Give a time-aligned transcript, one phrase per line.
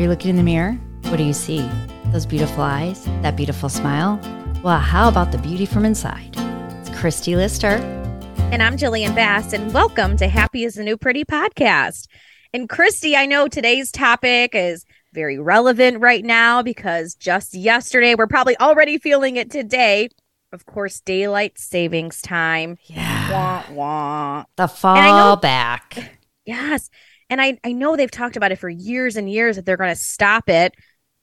[0.00, 0.80] Are you looking in the mirror?
[1.08, 1.68] What do you see?
[2.06, 3.04] Those beautiful eyes?
[3.20, 4.18] That beautiful smile?
[4.64, 6.34] Well, how about the beauty from inside?
[6.80, 7.76] It's Christy Lister.
[8.50, 12.06] And I'm Jillian Bass, and welcome to Happy is the New Pretty podcast.
[12.54, 18.26] And Christy, I know today's topic is very relevant right now because just yesterday, we're
[18.26, 20.08] probably already feeling it today.
[20.50, 22.78] Of course, daylight savings time.
[22.84, 23.30] Yeah.
[23.30, 24.44] Wah, wah.
[24.56, 26.14] The fall back.
[26.46, 26.90] Yes.
[27.30, 29.94] And I, I know they've talked about it for years and years that they're going
[29.94, 30.74] to stop it.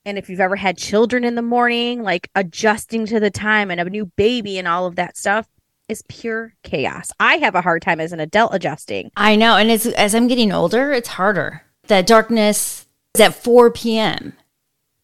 [0.05, 3.81] And if you've ever had children in the morning, like adjusting to the time and
[3.81, 5.47] a new baby and all of that stuff
[5.89, 7.11] is pure chaos.
[7.19, 9.11] I have a hard time as an adult adjusting.
[9.17, 9.57] I know.
[9.57, 11.63] And as, as I'm getting older, it's harder.
[11.87, 14.33] The darkness is at 4 p.m.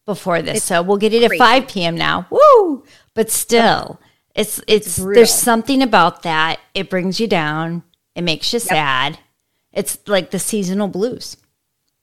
[0.06, 0.58] before this.
[0.58, 1.38] It's so we'll get it at crazy.
[1.38, 1.96] 5 p.m.
[1.96, 2.26] now.
[2.30, 2.84] Woo!
[3.14, 4.00] But still,
[4.34, 5.14] it's, it's, brutal.
[5.14, 6.60] there's something about that.
[6.74, 7.82] It brings you down,
[8.14, 9.18] it makes you sad.
[9.74, 11.36] It's like the seasonal blues.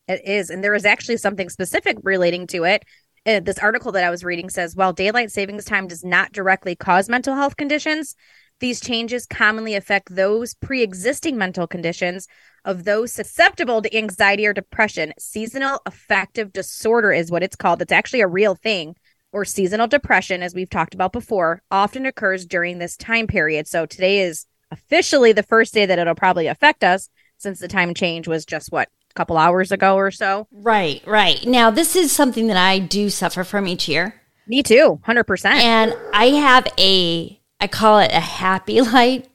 [0.07, 0.49] It is.
[0.49, 2.83] And there is actually something specific relating to it.
[3.25, 6.75] Uh, this article that I was reading says while daylight savings time does not directly
[6.75, 8.15] cause mental health conditions,
[8.59, 12.27] these changes commonly affect those pre existing mental conditions
[12.65, 15.13] of those susceptible to anxiety or depression.
[15.17, 17.81] Seasonal affective disorder is what it's called.
[17.81, 18.95] It's actually a real thing.
[19.33, 23.65] Or seasonal depression, as we've talked about before, often occurs during this time period.
[23.65, 27.09] So today is officially the first day that it'll probably affect us
[27.41, 30.47] since the time change was just what, a couple hours ago or so.
[30.51, 31.45] Right, right.
[31.45, 34.21] Now, this is something that I do suffer from each year.
[34.47, 35.45] Me too, 100%.
[35.45, 39.27] And I have a, I call it a happy light.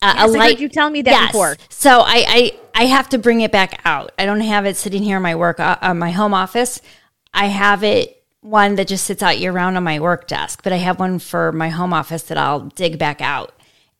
[0.00, 0.60] Uh, Yes, a light.
[0.60, 1.32] you tell me that yes.
[1.32, 1.56] before.
[1.68, 4.10] So I, I, I have to bring it back out.
[4.18, 6.80] I don't have it sitting here in my work, uh, uh, my home office.
[7.32, 10.72] I have it one that just sits out year round on my work desk, but
[10.72, 13.52] I have one for my home office that I'll dig back out.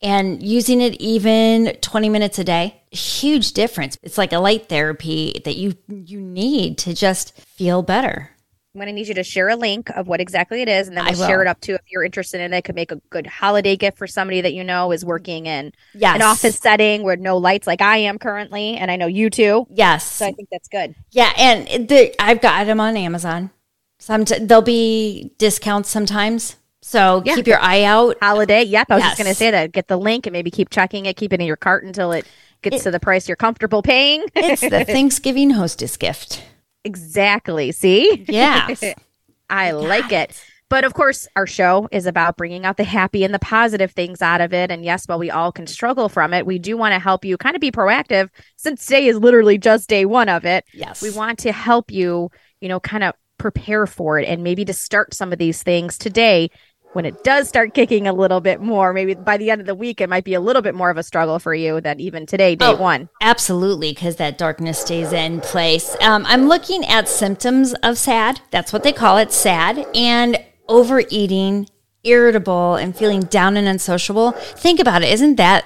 [0.03, 3.97] And using it even 20 minutes a day, huge difference.
[4.03, 8.31] It's like a light therapy that you you need to just feel better.
[8.75, 10.97] I'm going to need you to share a link of what exactly it is, and
[10.97, 12.65] then we'll share it up too if you're interested in it.
[12.65, 16.17] Could make a good holiday gift for somebody that you know is working in Yes.
[16.17, 19.67] an office setting where no lights, like I am currently, and I know you too.
[19.69, 20.11] Yes.
[20.11, 20.95] So I think that's good.
[21.11, 23.51] Yeah, and the, I've got them on Amazon.
[23.99, 27.35] Some there'll be discounts sometimes, so Yeah.
[27.37, 28.17] keep your eye out.
[28.21, 28.63] Holiday.
[28.65, 28.87] Yep.
[28.91, 29.73] I was just going to say that.
[29.73, 31.17] Get the link and maybe keep checking it.
[31.17, 32.27] Keep it in your cart until it
[32.63, 34.25] gets to the price you're comfortable paying.
[34.35, 36.43] It's the Thanksgiving hostess gift.
[36.85, 37.73] exactly.
[37.73, 38.25] See?
[38.29, 38.69] Yeah,
[39.51, 40.41] I like it.
[40.69, 44.23] But of course, our show is about bringing out the happy and the positive things
[44.23, 44.71] out of it.
[44.71, 47.37] And yes, while we all can struggle from it, we do want to help you
[47.37, 50.65] kind of be proactive since today is literally just day one of it.
[50.73, 51.03] yes.
[51.03, 52.31] We want to help you,
[52.63, 55.99] you know, kind of prepare for it and maybe to start some of these things
[55.99, 56.49] today
[56.93, 58.93] when it does start kicking a little bit more.
[58.93, 60.97] Maybe by the end of the week, it might be a little bit more of
[60.97, 62.77] a struggle for you than even today, day Oh.
[62.77, 63.09] one.
[63.21, 65.97] Absolutely, because that darkness stays in place.
[66.01, 68.41] Um, I'm looking at symptoms of SAD.
[68.51, 70.39] That's what they call it, SAD, and
[70.69, 71.69] overeating,
[72.05, 74.33] irritable, and feeling down and unsociable.
[74.33, 75.13] Think about it.
[75.13, 75.65] Isn't that?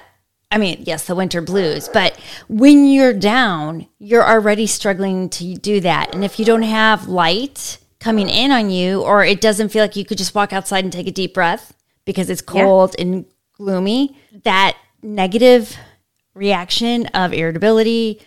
[0.51, 2.17] I mean, yes, the winter blues, but
[2.47, 6.15] when you're down, you're already struggling to do that.
[6.15, 9.97] And if you don't have light coming in on you, or it doesn't feel like
[9.97, 11.73] you could just walk outside and take a deep breath
[12.05, 12.63] because it's Yeah.
[12.63, 13.25] cold and
[13.57, 15.75] gloomy, that negative
[16.33, 18.21] reaction of irritability,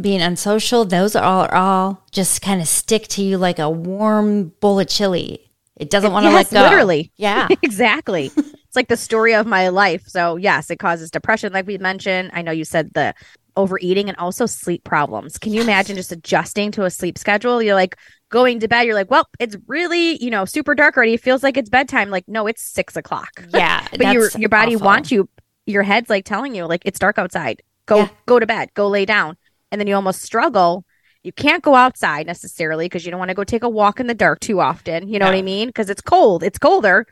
[0.00, 3.68] being unsocial, those are all, are all just kind of stick to you like a
[3.68, 5.40] warm bowl of chili.
[5.76, 6.68] It doesn't want to Yes, let go.
[6.68, 7.10] literally.
[7.16, 7.48] Yeah.
[7.62, 8.30] exactly.
[8.36, 10.04] it's like the story of my life.
[10.06, 12.30] So, yes, it causes depression, like we mentioned.
[12.32, 13.14] I know you said the
[13.56, 15.38] overeating and also sleep problems.
[15.38, 17.62] Can you imagine just adjusting to a sleep schedule?
[17.62, 17.96] You're like
[18.30, 21.14] going to bed, you're like, well, it's really, you know, super dark already.
[21.14, 22.10] It feels like it's bedtime.
[22.10, 23.30] Like, no, it's six o'clock.
[23.54, 23.86] Yeah.
[23.96, 24.86] but your your body awful.
[24.86, 25.28] wants you,
[25.66, 27.62] your head's like telling you, like, it's dark outside.
[27.86, 28.08] Go Yeah.
[28.26, 29.36] go to bed, go lay down.
[29.70, 30.84] And then you almost struggle.
[31.22, 34.06] You can't go outside necessarily because you don't want to go take a walk in
[34.06, 35.08] the dark too often.
[35.08, 35.68] You know what I mean?
[35.68, 36.42] Because it's cold.
[36.42, 37.06] It's colder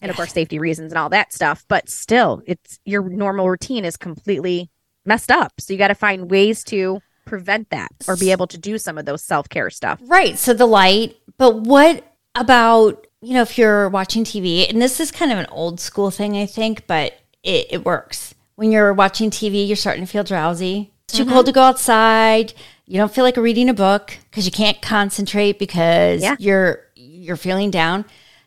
[0.00, 3.84] and of course safety reasons and all that stuff but still it's your normal routine
[3.84, 4.70] is completely
[5.08, 8.56] messed up so you got to find ways to prevent that or be able to
[8.56, 10.38] do some of those self-care stuff Right.
[10.38, 15.10] So the light, but what about, you know, if you're watching TV, and this is
[15.10, 18.34] kind of an old school thing, I think, but it, it works.
[18.54, 20.92] When you're watching TV, you're starting to feel drowsy.
[21.04, 21.46] It's too cold mm-hmm.
[21.46, 22.52] to go outside.
[22.86, 26.36] You don't feel like reading a book because you can't concentrate because Yeah.
[26.38, 28.04] you're you're feeling down.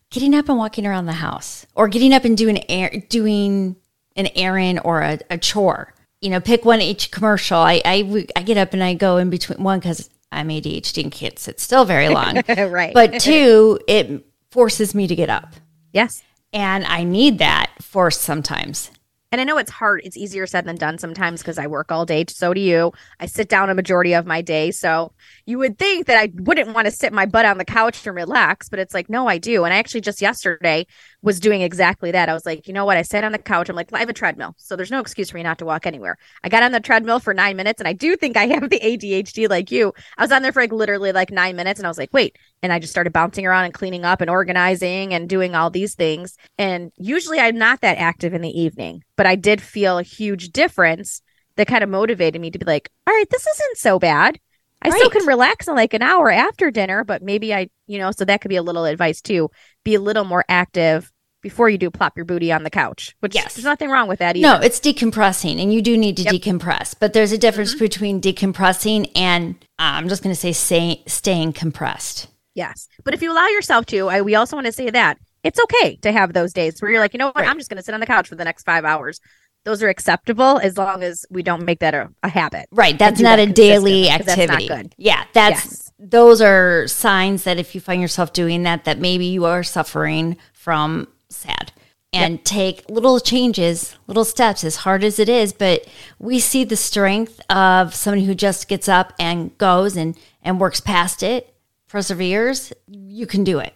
[0.09, 3.77] Getting up and walking around the house, or getting up and doing air, doing
[4.17, 5.93] an errand or a, a chore.
[6.21, 7.57] You know, pick one each commercial.
[7.57, 11.11] I, I I get up and I go in between one because I'm ADHD and
[11.11, 12.41] can't sit still very long.
[12.47, 15.53] right but two, it forces me to get up.
[15.93, 16.23] yes
[16.53, 18.91] And I need that force sometimes.
[19.31, 20.01] And I know it's hard.
[20.03, 22.25] It's easier said than done sometimes because I work all day.
[22.27, 22.91] So do you.
[23.17, 24.71] I sit down a majority of my day.
[24.71, 25.13] So
[25.45, 28.13] you would think that I wouldn't want to sit my butt on the couch and
[28.13, 29.63] relax, but it's like, no, I do.
[29.63, 30.85] And I actually just yesterday
[31.21, 32.27] was doing exactly that.
[32.27, 32.97] I was like, you know what?
[32.97, 33.69] I sat on the couch.
[33.69, 34.53] I'm like, I have a treadmill.
[34.57, 36.17] So there's no excuse for me not to walk anywhere.
[36.43, 38.81] I got on the treadmill for nine minutes and I do think I have the
[38.81, 39.93] ADHD like you.
[40.17, 42.37] I was on there for like literally like nine minutes and I was like, wait.
[42.63, 45.95] And I just started bouncing around and cleaning up and organizing and doing all these
[45.95, 46.37] things.
[46.57, 50.51] And usually I'm not that active in the evening, but I did feel a huge
[50.51, 51.21] difference
[51.55, 54.39] that kind of motivated me to be like, all right, this isn't so bad.
[54.81, 54.97] I right.
[54.97, 58.25] still can relax in like an hour after dinner, but maybe I, you know, so
[58.25, 59.51] that could be a little advice too.
[59.83, 61.11] Be a little more active
[61.41, 63.15] before you do plop your booty on the couch.
[63.19, 63.55] Which yes.
[63.55, 64.47] there's nothing wrong with that either.
[64.47, 66.33] No, it's decompressing and you do need to yep.
[66.33, 66.95] decompress.
[66.99, 67.85] But there's a difference mm-hmm.
[67.85, 72.27] between decompressing and uh, I'm just going to say stay, staying compressed.
[72.53, 72.87] Yes.
[73.03, 75.95] But if you allow yourself to, I, we also want to say that it's okay
[75.97, 77.47] to have those days where you're like, you know what, right.
[77.47, 79.19] I'm just going to sit on the couch for the next five hours.
[79.63, 82.67] Those are acceptable as long as we don't make that a, a habit.
[82.71, 82.97] Right.
[82.97, 84.67] That's not that a daily activity.
[84.67, 85.25] That's yeah.
[85.33, 85.91] That's yes.
[85.99, 90.37] those are signs that if you find yourself doing that, that maybe you are suffering
[90.53, 91.71] from sad.
[92.13, 92.43] And yep.
[92.43, 95.53] take little changes, little steps, as hard as it is.
[95.53, 95.87] But
[96.19, 100.81] we see the strength of somebody who just gets up and goes and, and works
[100.81, 101.50] past it,
[101.91, 102.73] perseveres.
[102.87, 103.73] You can do it.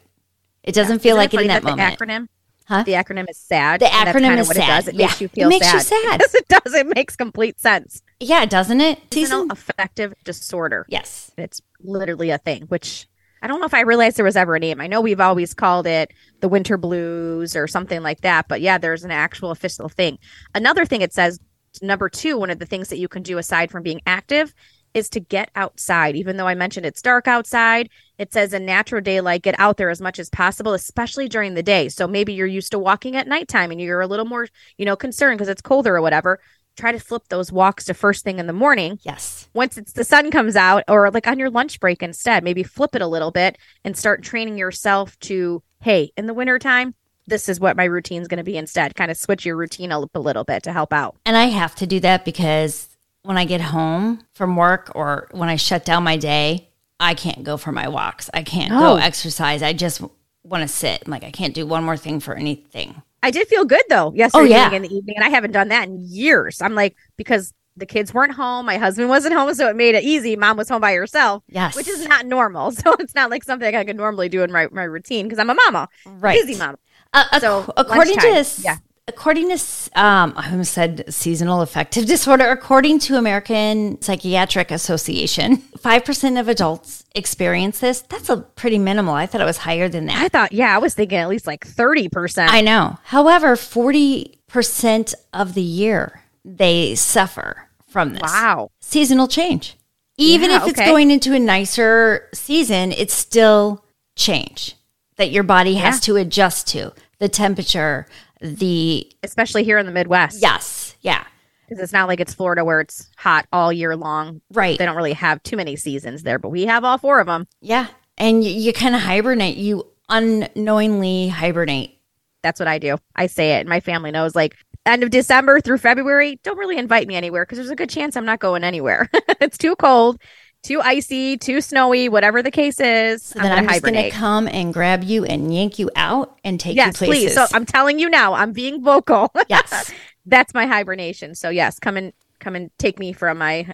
[0.64, 1.04] It doesn't yeah.
[1.04, 2.00] feel Isn't like it, in that, that moment.
[2.00, 2.28] acronym,
[2.66, 2.84] huh?
[2.84, 3.82] The acronym is SAD.
[3.82, 4.64] The acronym is what SAD.
[4.64, 4.88] It does.
[4.88, 5.06] It yeah.
[5.06, 5.74] makes you feel it makes sad.
[5.76, 6.22] you sad.
[6.22, 6.74] Yes, it does.
[6.74, 8.02] It makes complete sense.
[8.20, 9.00] Yeah, doesn't it?
[9.12, 10.86] Seasonal affective disorder.
[10.90, 12.64] Yes, it's literally a thing.
[12.64, 13.08] Which
[13.42, 14.82] I don't know if I realized there was ever a name.
[14.82, 18.78] I know we've always called it the winter blues or something like that, but yeah,
[18.78, 20.18] there's an actual official thing.
[20.56, 21.40] Another thing it says
[21.82, 24.54] number two, one of the things that you can do aside from being active
[24.96, 26.16] is to get outside.
[26.16, 29.90] Even though I mentioned it's dark outside, it says in natural daylight, get out there
[29.90, 31.90] as much as possible, especially during the day.
[31.90, 34.48] So maybe you're used to walking at nighttime and you're a little more,
[34.78, 36.40] you know, concerned because it's colder or whatever.
[36.78, 39.00] Try to flip those walks to first thing in the morning.
[39.04, 39.48] Yes.
[39.54, 42.96] Once it's the sun comes out, or like on your lunch break instead, maybe flip
[42.96, 46.94] it a little bit and start training yourself to, hey, in the wintertime,
[47.28, 48.94] this is what my routine is going to be instead.
[48.96, 51.16] Kind of switch your routine a, a little bit to help out.
[51.26, 52.90] And I have to do that because
[53.24, 57.44] when I get home from work or when I shut down my day, I can't
[57.44, 58.30] go for my walks.
[58.34, 59.62] I can't go exercise.
[59.62, 60.02] I just
[60.44, 61.04] want to sit.
[61.06, 63.02] I'm like, I can't do one more thing for anything.
[63.22, 64.72] I did feel good though yesterday oh, yeah.
[64.72, 66.62] in the evening, and I haven't done that in years.
[66.62, 70.04] I'm like, because the kids weren't home, my husband wasn't home, so it made it
[70.04, 70.36] easy.
[70.36, 72.72] Mom was home by herself, yes, which is not normal.
[72.86, 75.50] So it's not like something I could normally do in my, my routine because I'm
[75.50, 76.40] a mama, right?
[76.40, 76.78] Busy mama.
[77.14, 78.78] Uh, so according lunchtime, to this, yeah
[79.08, 79.64] according to
[79.96, 82.50] um, I almost said seasonal affective disorder.
[82.50, 88.02] According to American Psychiatric Association, five percent of adults experience this.
[88.02, 89.14] That's a pretty minimal.
[89.14, 90.22] I thought it was higher than that.
[90.22, 92.52] I thought, yeah, I was thinking at least like thirty percent.
[92.52, 92.98] I know.
[93.04, 98.22] However, forty percent of the year they suffer from this.
[98.22, 99.78] Wow, seasonal change.
[100.18, 100.90] Even yeah, if it's okay.
[100.90, 103.84] going into a nicer season, it's still
[104.16, 104.76] change
[105.18, 106.00] that your body has yeah.
[106.14, 108.06] to adjust to the temperature,
[108.54, 110.42] the especially here in the Midwest.
[110.42, 110.96] Yes.
[111.02, 111.24] Yeah.
[111.68, 114.42] Because it's not like it's Florida where it's hot all year long.
[114.52, 114.78] Right.
[114.78, 117.48] They don't really have too many seasons there, but we have all four of them.
[117.60, 117.88] Yeah.
[118.18, 119.58] And you, you kind of hibernate.
[119.58, 122.00] You unknowingly hibernate.
[122.44, 122.98] That's what I do.
[123.16, 124.36] I say it, and my family knows.
[124.36, 124.56] Like
[124.86, 128.16] end of December through February, don't really invite me anywhere because there's a good chance
[128.16, 129.10] I'm not going anywhere.
[129.42, 130.22] it's too cold
[130.66, 133.24] too icy, too snowy, whatever the case is.
[133.24, 136.38] So then I'm, I'm just going to come and grab you and yank you out
[136.44, 137.24] and take yes, you places.
[137.24, 137.34] Please.
[137.36, 139.32] So I'm telling you now, I'm being vocal.
[139.48, 139.92] Yes.
[140.26, 141.36] That's my hibernation.
[141.36, 143.72] So yes, come and come and take me from my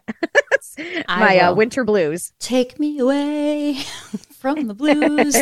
[1.07, 2.33] my uh, winter blues.
[2.39, 3.75] Take me away
[4.33, 5.41] from the blues.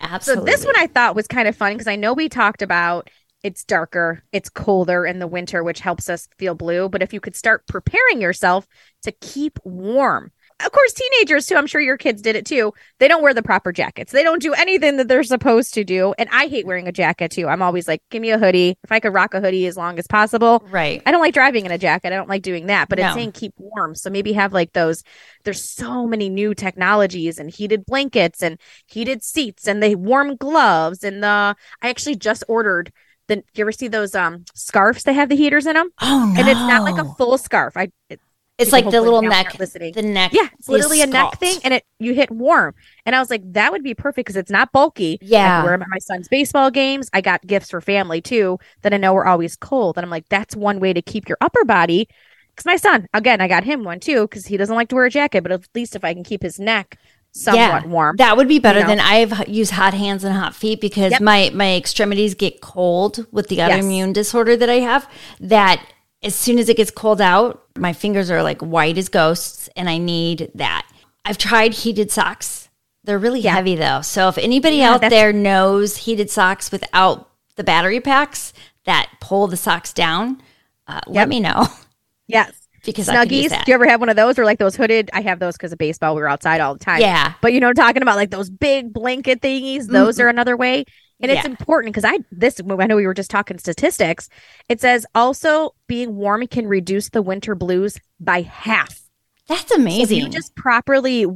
[0.00, 0.50] Absolutely.
[0.50, 3.10] So this one I thought was kind of fun because I know we talked about
[3.42, 6.88] it's darker, it's colder in the winter, which helps us feel blue.
[6.88, 8.66] But if you could start preparing yourself
[9.02, 10.32] to keep warm,
[10.64, 11.54] of course, teenagers too.
[11.54, 12.72] I'm sure your kids did it too.
[12.98, 14.10] They don't wear the proper jackets.
[14.10, 16.14] They don't do anything that they're supposed to do.
[16.18, 17.46] And I hate wearing a jacket too.
[17.46, 18.76] I'm always like, give me a hoodie.
[18.82, 20.64] If I could rock a hoodie as long as possible.
[20.70, 21.00] Right.
[21.06, 22.12] I don't like driving in a jacket.
[22.12, 22.88] I don't like doing that.
[22.88, 23.06] But no.
[23.06, 23.94] it's saying keep warm.
[23.94, 25.04] So maybe have like those.
[25.44, 31.04] There's so many new technologies and heated blankets and heated seats and the warm gloves
[31.04, 31.56] and the.
[31.82, 32.92] I actually just ordered
[33.28, 33.44] the.
[33.54, 35.04] You ever see those um scarves?
[35.04, 35.90] They have the heaters in them.
[36.00, 36.40] Oh no!
[36.40, 37.76] And it's not like a full scarf.
[37.76, 37.90] I.
[38.08, 38.20] It,
[38.58, 40.32] it's like the little neck, the neck.
[40.34, 42.74] Yeah, it's literally a neck thing, and it you hit warm.
[43.06, 45.18] And I was like, that would be perfect because it's not bulky.
[45.22, 47.08] Yeah, I wear them at my son's baseball games.
[47.12, 50.28] I got gifts for family too that I know are always cold, and I'm like,
[50.28, 52.08] that's one way to keep your upper body.
[52.54, 55.04] Because my son, again, I got him one too because he doesn't like to wear
[55.04, 56.98] a jacket, but at least if I can keep his neck
[57.30, 58.16] somewhat warm.
[58.16, 58.90] That would be better you know?
[58.90, 61.20] than I've used hot hands and hot feet because Yep.
[61.20, 63.70] my my extremities get cold with the Yes.
[63.70, 65.08] autoimmune disorder that I have.
[65.38, 65.80] That
[66.22, 69.88] as soon as it gets cold out, my fingers are like white as ghosts, and
[69.88, 70.86] I need that.
[71.24, 72.68] I've tried heated socks.
[73.04, 73.54] They're really Yeah.
[73.54, 74.00] heavy though.
[74.02, 78.52] So if anybody Yeah, out there knows heated socks without the battery packs
[78.84, 80.42] that pull the socks down,
[80.86, 81.66] uh, let me know
[82.26, 82.52] yes.
[82.96, 83.64] Because I could use Snuggies.
[83.64, 85.10] Do you ever have one of those or like those hooded?
[85.12, 86.14] I have those because of baseball.
[86.14, 87.00] We were outside all the time.
[87.00, 87.34] Yeah.
[87.40, 89.86] But you know, what I'm talking about like those big blanket thingies.
[89.86, 90.26] Those mm-hmm.
[90.26, 90.84] are another way.
[91.20, 91.50] And it's Yeah.
[91.50, 94.28] important because I this I know we were just talking statistics.
[94.68, 99.00] It says also being warm can reduce the winter blues by half.
[99.48, 100.18] That's So if amazing.
[100.18, 101.26] you just properly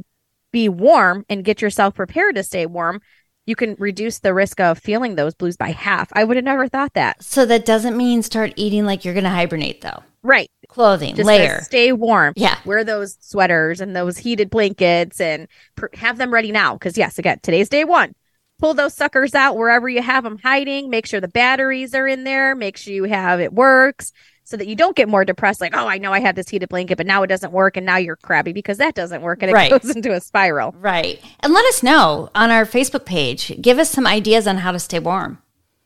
[0.51, 3.01] be warm and get yourself prepared to stay warm,
[3.45, 6.09] you can reduce the risk of feeling those blues by half.
[6.13, 7.21] I would have never thought that.
[7.23, 10.03] so that doesn't mean start eating like you're going to hibernate though.
[10.23, 10.49] Right.
[10.69, 11.59] Clothing, Just layer.
[11.63, 12.33] stay warm.
[12.37, 12.57] Yeah.
[12.63, 16.73] Wear those sweaters and those heated blankets and pr- have them ready now.
[16.75, 18.13] Because, yes, again, today's day one.
[18.59, 20.89] Pull those suckers out wherever you have them hiding.
[20.89, 22.55] Make sure the batteries are in there.
[22.55, 25.61] Make sure you have it works so that you don't get more depressed.
[25.61, 27.77] Like, oh, I know I had this heated blanket, but now it doesn't work.
[27.77, 29.41] And now you're crabby because that doesn't work.
[29.41, 29.71] And it Right.
[29.71, 30.75] goes into a spiral.
[30.79, 31.21] Right.
[31.39, 33.53] And let us know on our Facebook page.
[33.61, 35.39] Give us some ideas on how to stay warm.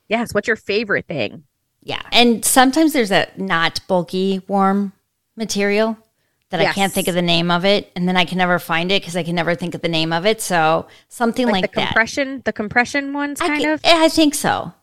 [0.10, 0.34] Yes.
[0.34, 1.44] What's your favorite thing?
[1.84, 2.02] Yeah.
[2.12, 4.94] And sometimes there's a not bulky warm
[5.36, 5.98] material
[6.50, 7.92] that I can't think of the name of it.
[7.96, 10.14] And then I can never find it because I can never think of the name
[10.14, 10.42] of it.
[10.42, 11.86] So something like, Like, the that.
[11.88, 13.82] compression, the compression ones, I, kind of.
[13.84, 14.74] I think so.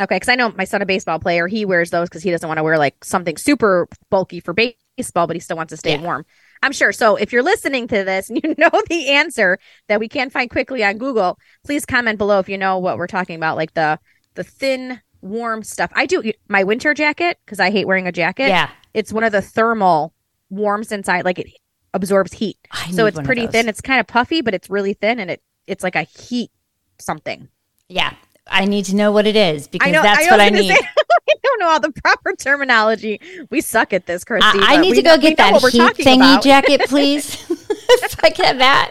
[0.00, 2.48] Okay, because I know my son, a baseball player, he wears those because he doesn't
[2.48, 5.92] want to wear like something super bulky for baseball, but he still wants to stay
[5.92, 6.02] Yeah.
[6.02, 6.24] warm.
[6.62, 6.92] I'm sure.
[6.92, 10.48] So if you're listening to this and you know the answer that we can find
[10.50, 13.98] quickly on Google, please comment below if you know what we're talking about, like the
[14.34, 15.90] the thin, warm stuff.
[15.94, 18.48] I do my winter jacket because I hate wearing a jacket.
[18.48, 18.70] Yeah.
[18.94, 20.14] it's one of the thermal
[20.48, 21.48] warms inside, like it
[21.92, 22.56] absorbs heat.
[22.70, 23.68] I so it's pretty thin.
[23.68, 26.50] It's kind of puffy, but it's really thin, and it it's like a heat
[26.98, 27.48] something.
[27.88, 28.14] Yeah.
[28.50, 30.02] I need to know what it is because know.
[30.02, 30.68] that's I what I need.
[30.68, 30.76] Say,
[31.28, 33.20] I don't know all the proper terminology.
[33.50, 34.58] We suck at this, Christy.
[34.58, 36.42] I, I need to go we get that heat thingy about.
[36.42, 37.46] jacket, please.
[37.50, 38.90] if I have that.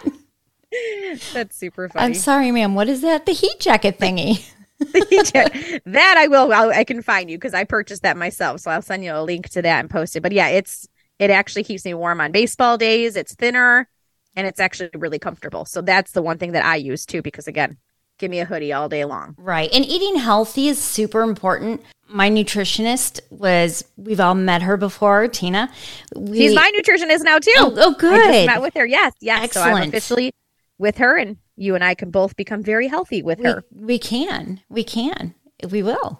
[1.33, 2.05] That's super funny.
[2.05, 2.73] I'm sorry, ma'am.
[2.73, 3.25] What is that?
[3.25, 4.49] The heat jacket thingy.
[4.79, 5.83] The heat jacket.
[5.85, 6.53] that I will.
[6.53, 8.61] I'll, I can find you because I purchased that myself.
[8.61, 10.21] So I'll send you a link to that and post it.
[10.21, 10.87] But yeah, it's
[11.17, 13.17] it actually keeps me warm on baseball days.
[13.17, 13.89] It's thinner
[14.35, 15.65] and it's actually really comfortable.
[15.65, 17.21] So that's the one thing that I use too.
[17.21, 17.77] Because again,
[18.19, 19.35] give me a hoodie all day long.
[19.37, 19.69] Right.
[19.73, 21.81] And eating healthy is super important.
[22.07, 25.69] My nutritionist was, we've all met her before, Tina.
[26.15, 27.51] We, She's my nutritionist now too.
[27.57, 28.45] Oh, oh, I just good.
[28.47, 28.85] met with her.
[28.85, 29.53] Yes, yes.
[29.53, 29.87] So I'm Excellent.
[29.89, 30.31] officially
[30.77, 33.63] with her, and you and I can both become very healthy with we, her.
[33.71, 34.61] we can.
[34.69, 35.35] We can.
[35.69, 36.19] We will.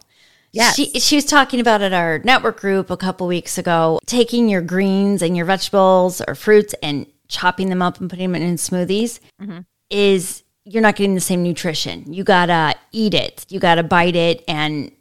[0.51, 0.75] Yes.
[0.75, 4.61] She, she was talking about at our network group a couple weeks ago, taking your
[4.61, 9.19] greens and your vegetables or fruits and chopping them up and putting them in smoothies
[9.41, 9.65] Mhm.
[9.89, 12.11] is you're not getting the same nutrition.
[12.13, 13.45] You gotta eat it.
[13.49, 14.91] You gotta bite it and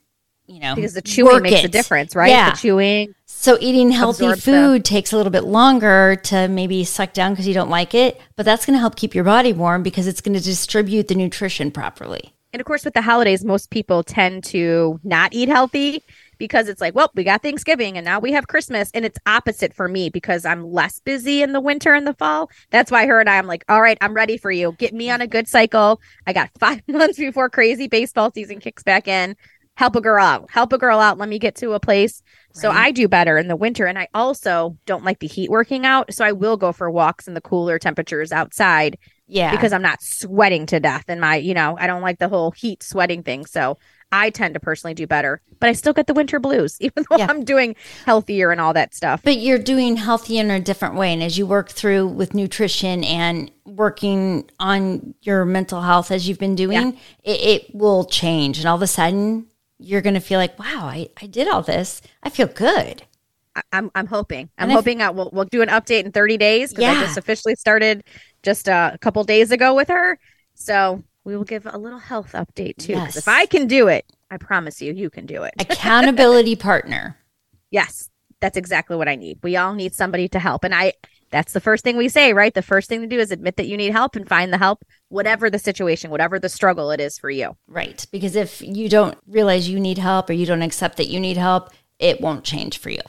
[0.47, 2.31] you know Because the chewing makes a difference, right?
[2.31, 2.51] Yeah.
[2.53, 3.15] The chewing.
[3.27, 7.47] So eating healthy the- food takes a little bit longer to maybe suck down because
[7.47, 10.21] you don't like it, but that's going to help keep your body warm because it's
[10.21, 12.33] going to distribute the nutrition properly.
[12.53, 16.03] And of course, with the holidays, most people tend to not eat healthy
[16.39, 18.91] because it's like, well, we got Thanksgiving and now we have Christmas.
[18.95, 22.51] And it's opposite for me because I'm less busy in the winter and the fall.
[22.71, 24.73] That's why her and I, I'm like, all right, I'm ready for you.
[24.79, 26.01] Get me on a good cycle.
[26.27, 29.37] I got five months before crazy baseball season kicks back in.
[29.75, 30.51] Help a girl out.
[30.51, 31.19] Help a girl out.
[31.19, 32.21] Let me get to a place.
[32.53, 33.87] So I do better in the winter.
[33.87, 36.13] And I also don't like the heat working out.
[36.13, 39.53] So I will go for walks in the cooler temperatures outside Yeah.
[39.53, 42.51] because I'm not sweating to death and my, you know, I don't like the whole
[42.51, 43.47] heat sweating thing.
[43.47, 43.79] So
[44.11, 47.17] I tend to personally do better, but I still get the winter blues, even though
[47.19, 47.27] Yeah.
[47.29, 49.23] I'm doing healthier and all that stuff.
[49.23, 51.13] But you're doing healthy in a different way.
[51.13, 56.39] And as you work through with nutrition and working on your mental health as you've
[56.39, 58.59] been doing, it, it will change.
[58.59, 59.47] And all of a sudden,
[59.79, 62.01] you're going to feel like, wow, I, I did all this.
[62.23, 63.03] I feel good.
[63.73, 66.71] I'm, I'm hoping, I'm if- hoping I will, we'll do an update in 30 days
[66.73, 68.05] because I just officially started
[68.43, 70.19] just uh, a couple days ago with her.
[70.55, 72.93] So we will give a little health update too.
[72.93, 73.17] Yes.
[73.17, 75.55] if I can do it, I promise you, you can do it.
[75.59, 77.17] Accountability partner.
[77.71, 78.09] Yes,
[78.41, 79.39] that's exactly what I need.
[79.43, 80.65] We all need somebody to help.
[80.65, 80.95] And I
[81.31, 82.55] that's the first thing we say, right?
[82.55, 84.85] The first thing to do is admit that you need help and find the help,
[85.09, 87.57] whatever the situation, whatever the struggle it is for you.
[87.67, 88.07] Right.
[88.11, 91.37] Because if you don't realize you need help or you don't accept that you need
[91.37, 93.03] help, it won't change for you.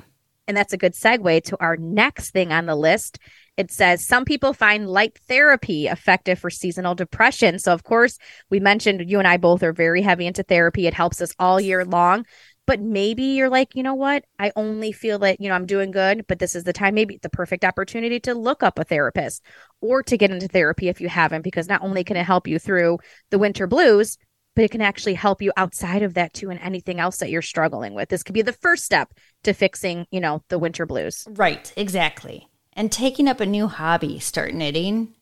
[0.48, 3.20] And that's a good segue to our next thing on the list.
[3.60, 7.60] It says some people find light therapy effective for seasonal depression.
[7.60, 8.18] So, of course,
[8.50, 10.88] we mentioned you and I both are very heavy into therapy.
[10.88, 12.26] It helps us all year long.
[12.66, 14.24] But maybe you're like, you know what?
[14.38, 17.20] I only feel that, you know, I'm doing good, but this is the time, maybe
[17.22, 19.44] the perfect opportunity to look up a therapist.
[19.82, 22.60] or to get into therapy if you haven't, because not only can it help you
[22.60, 23.00] through
[23.30, 24.18] the winter blues,
[24.56, 27.42] but it can actually help you outside of that too and anything else that you're
[27.42, 28.10] struggling with.
[28.10, 29.14] This could be the first step
[29.44, 31.26] to fixing, you know, the winter blues.
[31.30, 32.49] Right, exactly.
[32.74, 35.14] And taking up a new hobby, start knitting.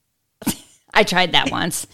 [0.93, 1.87] I tried that once.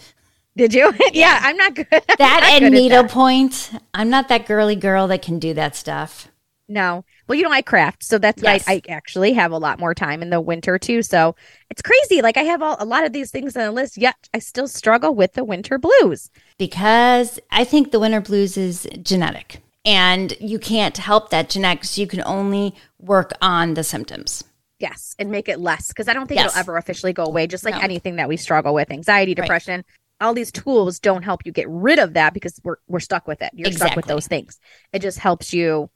[0.56, 0.92] Did you?
[1.00, 1.86] Yeah, yeah I'm not good.
[1.90, 3.72] That not and needlepoint.
[3.92, 6.28] I'm not that girly girl that can do that stuff.
[6.68, 7.04] No.
[7.28, 8.02] Well, you know, I craft.
[8.04, 8.64] So that's yes.
[8.66, 11.02] I, I actually have a lot more time in the winter too.
[11.02, 11.36] So
[11.70, 12.22] it's crazy.
[12.22, 14.68] Like I have all, a lot of these things on the list, yet I still
[14.68, 16.30] struggle with the winter blues.
[16.58, 21.98] Because I think the winter blues is genetic and you can't help that genetics.
[21.98, 24.44] You can only work on the symptoms.
[24.84, 25.16] Yes.
[25.18, 25.88] And make it less.
[25.88, 26.50] Because I don't think yes.
[26.50, 27.80] it'll ever officially go away, just like no.
[27.80, 29.78] anything that we struggle with anxiety, depression.
[29.78, 29.84] Right
[30.20, 33.42] all these tools don't help you get rid of that because we're we're stuck with
[33.42, 33.50] it.
[33.52, 33.88] You're exactly.
[33.88, 34.60] stuck with those things.
[34.92, 35.90] It just helps you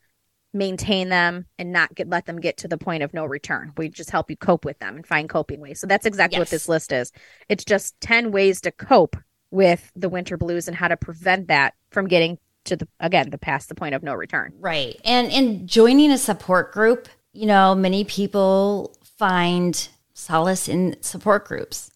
[0.52, 3.72] maintain them and not get let them get to the point of no return.
[3.76, 5.80] We just help you cope with them and find coping ways.
[5.80, 6.40] So that's exactly yes.
[6.40, 7.12] what this list is.
[7.48, 9.16] It's just 10 ways to cope
[9.50, 13.38] with the winter blues and how to prevent that from getting to the again the
[13.38, 14.52] past the point of no return.
[14.58, 15.00] Right.
[15.04, 21.90] And and joining a support group, you know, many people find solace in support groups.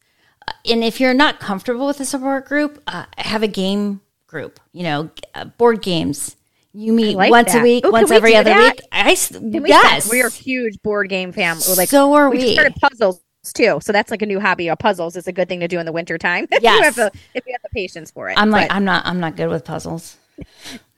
[0.47, 4.61] Uh, and if you're not comfortable with a support group, uh, have a game group,
[4.73, 6.37] you know, uh, board games
[6.75, 7.61] you meet like once that.
[7.61, 8.77] a week, Ooh, once every other that?
[8.77, 8.89] week.
[8.91, 11.63] I we yes, we are huge board game family.
[11.77, 12.39] Like so are we.
[12.39, 13.21] we started puzzles
[13.55, 14.69] too, so that's like a new hobby.
[14.69, 16.47] Of puzzles is a good thing to do in the winter time.
[16.51, 18.39] if yes, you have the, if you have the patience for it.
[18.39, 20.17] I'm like but I'm not I'm not good with puzzles.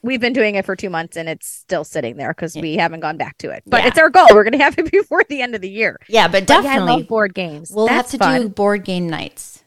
[0.04, 2.62] We've been doing it for two months and it's still sitting there because yeah.
[2.62, 3.62] we haven't gone back to it.
[3.66, 3.88] But yeah.
[3.88, 4.26] it's our goal.
[4.32, 5.98] We're going to have it before the end of the year.
[6.08, 7.70] Yeah, but definitely but board games.
[7.74, 8.42] We'll that's have to fun.
[8.42, 9.64] do board game nights.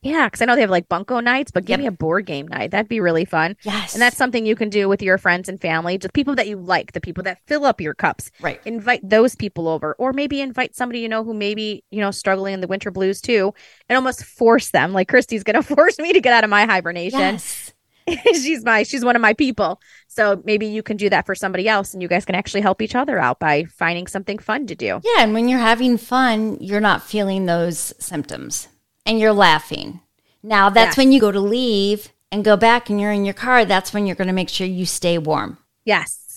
[0.00, 1.80] Yeah, because I know they have like bunco nights, but give yep.
[1.80, 2.70] me a board game night.
[2.70, 3.56] That'd be really fun.
[3.62, 3.94] Yes.
[3.94, 6.56] And that's something you can do with your friends and family, just people that you
[6.56, 8.30] like, the people that fill up your cups.
[8.40, 8.60] Right.
[8.64, 9.94] Invite those people over.
[9.98, 13.20] Or maybe invite somebody you know who maybe, you know, struggling in the winter blues
[13.20, 13.52] too,
[13.88, 14.92] and almost force them.
[14.92, 17.18] Like Christy's gonna force me to get out of my hibernation.
[17.18, 17.67] Yes.
[18.32, 19.80] she's my she's one of my people.
[20.06, 22.82] So maybe you can do that for somebody else and you guys can actually help
[22.82, 25.00] each other out by finding something fun to do.
[25.04, 28.68] Yeah, and when you're having fun, you're not feeling those symptoms
[29.06, 30.00] and you're laughing.
[30.42, 30.96] Now, that's yes.
[30.96, 33.64] when you go to leave and go back and you're in your car.
[33.64, 35.58] That's when you're going to make sure you stay warm.
[35.84, 36.27] Yes.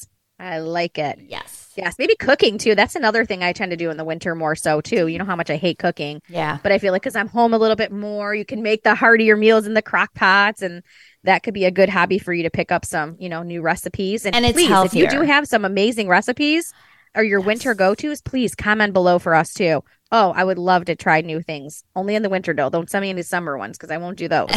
[0.42, 1.20] I like it.
[1.28, 1.72] Yes.
[1.78, 1.96] Yes.
[2.00, 2.76] Maybe cooking too.
[2.76, 5.08] That's another thing I tend to do in the winter more so too.
[5.08, 6.22] You know how much I hate cooking.
[6.28, 6.58] Yeah.
[6.64, 8.96] But I feel like because I'm home a little bit more, you can make the
[8.96, 10.84] heartier meals in the crock pots and
[11.24, 13.62] that could be a good hobby for you to pick up some, you know, new
[13.62, 14.26] recipes.
[14.26, 15.06] And, and it's please, healthier.
[15.06, 16.74] if you do have some amazing recipes,
[17.16, 17.48] or your yes.
[17.48, 19.84] winter go tos, please comment below for us too.
[20.14, 21.84] Oh, I would love to try new things.
[21.96, 22.70] Only in the winter though.
[22.70, 24.50] Don't send me any summer ones because I won't do those.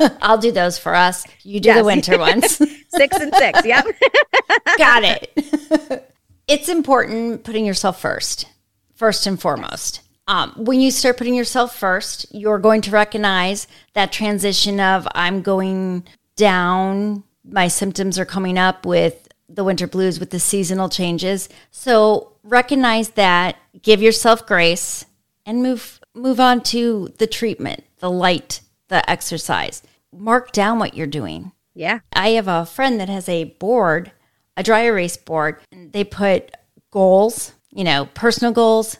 [0.22, 1.24] I'll do those for us.
[1.42, 1.78] You do yes.
[1.78, 2.56] the winter ones.
[2.88, 3.64] six and six.
[3.64, 3.86] Yep.
[4.78, 6.12] Got it.
[6.46, 8.46] it's important putting yourself first,
[8.94, 10.00] first and foremost.
[10.26, 15.42] Um, when you start putting yourself first, you're going to recognize that transition of I'm
[15.42, 16.04] going
[16.36, 21.48] down, my symptoms are coming up with the winter blues with the seasonal changes.
[21.70, 25.04] So recognize that, give yourself grace,
[25.46, 29.82] and move move on to the treatment, the light, the exercise.
[30.12, 31.52] Mark down what you're doing.
[31.74, 32.00] Yeah.
[32.12, 34.12] I have a friend that has a board,
[34.56, 35.58] a dry erase board.
[35.72, 36.52] They put
[36.92, 38.98] goals, you know, personal goals,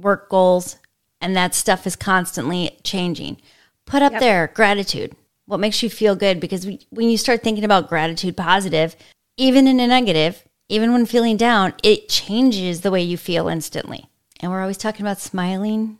[0.00, 0.78] work goals,
[1.20, 3.36] and that stuff is constantly changing.
[3.86, 4.20] Put up yep.
[4.20, 5.14] there gratitude.
[5.46, 6.40] What makes you feel good?
[6.40, 8.96] Because we, when you start thinking about gratitude positive,
[9.36, 14.08] even in a negative, even when feeling down, it changes the way you feel instantly.
[14.40, 15.98] And we're always talking about smiling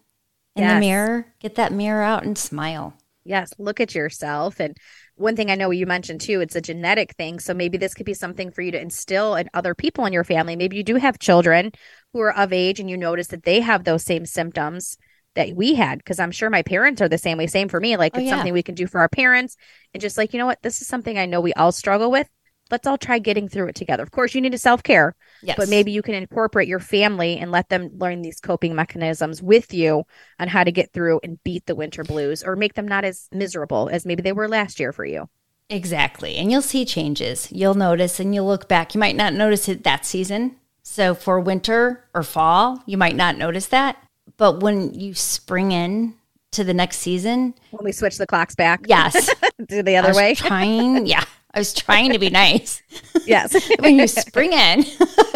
[0.57, 0.75] in yes.
[0.75, 1.27] the mirror.
[1.41, 2.95] Get that mirror out and smile.
[3.25, 4.61] Yes, look at yourself.
[4.61, 4.77] And
[5.17, 7.41] one thing I know you mentioned too, it's a genetic thing.
[7.41, 10.25] So maybe this could be something for you to instill in other people in your
[10.25, 10.57] family.
[10.57, 11.73] Maybe you do have children
[12.13, 14.97] who are of age and you notice that they have those same symptoms
[15.35, 17.97] that we had because i'm sure my parents are the same way same for me
[17.97, 18.37] like oh, it's yeah.
[18.37, 19.57] something we can do for our parents
[19.93, 22.29] and just like you know what this is something i know we all struggle with
[22.75, 24.03] let's all try getting through it together.
[24.03, 25.57] Of course, you need to self care, yes.
[25.57, 29.73] but maybe you can incorporate your family and let them learn these coping mechanisms with
[29.73, 30.03] you
[30.41, 33.29] on how to get through and beat the winter blues or make them not as
[33.31, 35.29] miserable as maybe they were last year for you.
[35.71, 36.35] Exactly.
[36.35, 37.49] And you'll see changes.
[37.53, 38.93] You'll notice and you'll look back.
[38.93, 40.57] You might not notice it that season.
[40.83, 44.03] So for winter or fall, you might not notice that.
[44.37, 46.15] But when you spring in
[46.51, 49.31] to the next season, when we switch the clocks back, yes,
[49.69, 50.35] to the other way.
[50.35, 52.83] trying, yeah, I was trying to be nice.
[53.27, 53.55] yes.
[53.79, 54.85] when you spring in,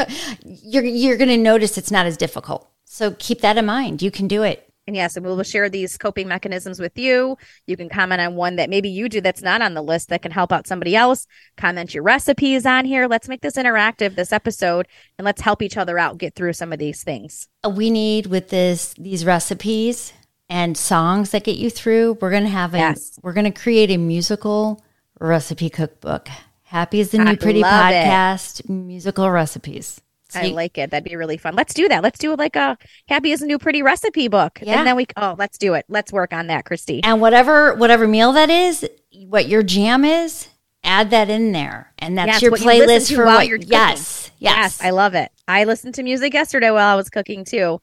[0.44, 2.68] you're you're going to notice it's not as difficult.
[2.84, 4.02] So keep that in mind.
[4.02, 4.64] You can do it.
[4.88, 7.36] And yes, and we will share these coping mechanisms with you.
[7.66, 10.22] You can comment on one that maybe you do that's not on the list that
[10.22, 11.26] can help out somebody else.
[11.58, 13.06] Comment your recipes on here.
[13.06, 16.72] Let's make this interactive this episode and let's help each other out get through some
[16.72, 17.48] of these things.
[17.70, 20.14] We need with this these recipes
[20.48, 22.16] and songs that get you through.
[22.22, 23.18] We're gonna have a Yes.
[23.22, 24.82] we're gonna create a musical
[25.20, 26.28] recipe cookbook.
[26.64, 27.94] Happy is the new I pretty love it.
[27.94, 30.00] podcast, musical recipes.
[30.30, 30.90] So I you- like it.
[30.90, 31.54] That'd be really fun.
[31.56, 32.02] Let's do that.
[32.02, 32.76] Let's do like a
[33.08, 34.58] Happy is a new pretty recipe book.
[34.62, 34.78] Yeah.
[34.78, 35.86] And then we oh, let's do it.
[35.88, 37.02] Let's work on that, Christy.
[37.02, 38.86] and whatever whatever meal that is,
[39.26, 40.48] what your jam is,
[40.84, 43.48] add that in there, and that's Yes, your you playlist to for while what.
[43.48, 43.72] you're cooking.
[43.72, 45.32] yes, yes, I love it.
[45.48, 47.80] I listened to music yesterday while I was cooking too.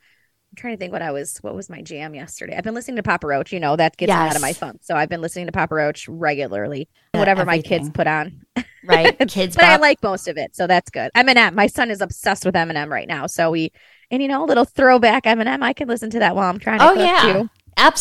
[0.56, 2.56] I'm trying to think what I was what was my jam yesterday.
[2.56, 4.80] I've been listening to Papa Roach, you know, that gets me out of my funk.
[4.84, 6.88] So I've been listening to Papa Roach regularly.
[7.14, 8.42] Uh, Whatever my kids put on.
[8.86, 9.18] right.
[9.28, 11.12] Kids, but I like most of it, so that's good.
[11.14, 13.28] Eminem, my son is obsessed with Eminem right now.
[13.28, 13.74] So we
[14.10, 16.80] and you know, a little throwback Eminem, I can listen to that while I'm trying
[16.80, 17.50] to Oh yeah, too.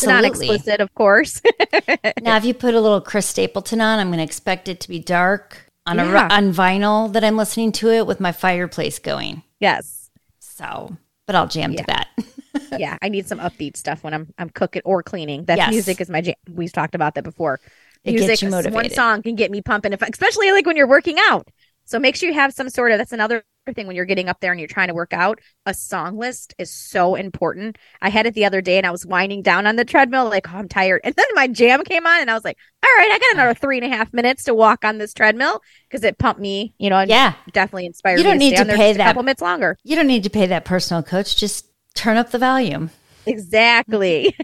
[0.07, 1.41] Not explicit, of course.
[2.21, 4.87] Now, if you put a little Chris Stapleton on, I'm going to expect it to
[4.87, 9.43] be dark on a on vinyl that I'm listening to it with my fireplace going.
[9.59, 10.09] yes.
[10.39, 10.95] So,
[11.27, 12.07] but I'll jam to that.
[12.77, 15.45] yeah, I need some upbeat stuff when I'm I'm cooking or cleaning.
[15.45, 15.71] That Yes.
[15.71, 16.35] music is my jam.
[16.49, 17.59] We've talked about that before.
[18.03, 21.17] It gets music, one song can get me pumping, if, especially like when you're working
[21.19, 21.47] out.
[21.85, 22.97] So make sure you have some sort of.
[22.97, 25.39] That's another thing when you're getting up there and you're trying to work out.
[25.65, 27.77] A song list is so important.
[28.01, 30.47] I had it the other day and I was winding down on the treadmill, like
[30.53, 33.09] oh, I'm tired, and then my jam came on and I was like, all right,
[33.11, 36.17] I got another three and a half minutes to walk on this treadmill because it
[36.19, 38.99] pumped me, you know, and Yeah, definitely inspired You me don't need to pay that.
[39.01, 39.77] a couple minutes longer.
[39.83, 41.35] you don't need to pay that personal coach.
[41.35, 42.91] Just turn up the volume.
[43.25, 44.35] Exactly.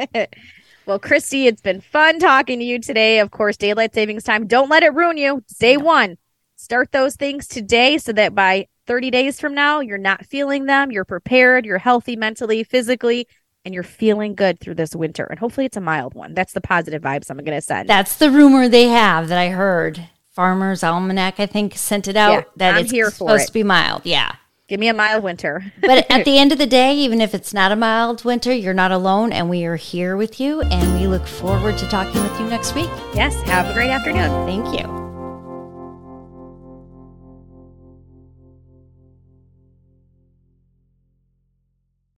[0.86, 3.18] well, Christy, it's been fun talking to you today.
[3.18, 4.46] Of course, daylight savings time.
[4.46, 5.42] Don't let it ruin you.
[5.58, 6.16] Day one.
[6.64, 10.90] Start those things today so that by 30 days from now, you're not feeling them.
[10.90, 11.66] You're prepared.
[11.66, 13.28] You're healthy mentally, physically,
[13.66, 15.24] and you're feeling good through this winter.
[15.24, 16.32] And hopefully, it's a mild one.
[16.32, 17.86] That's the positive vibes I'm going to send.
[17.86, 20.08] That's the rumor they have that I heard.
[20.30, 23.46] Farmer's Almanac, I think, sent it out Yeah, that I'm it's here for supposed it.
[23.48, 24.00] to be mild.
[24.06, 24.32] Yeah.
[24.66, 25.70] Give me a mild winter.
[25.82, 28.72] But at the end of the day, even if it's not a mild winter, you're
[28.72, 30.62] not alone, and we are here with you.
[30.62, 32.88] And we look forward to talking with you next week.
[33.14, 33.34] yes.
[33.42, 34.30] Have a great afternoon.
[34.46, 35.03] Thank you.